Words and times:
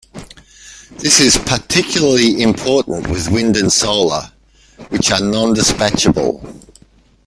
This 0.97 1.19
is 1.19 1.37
particularly 1.37 2.41
important 2.41 3.07
with 3.07 3.29
wind 3.29 3.55
and 3.55 3.71
solar, 3.71 4.31
which 4.89 5.11
are 5.11 5.21
non-dispatchable. 5.21 6.43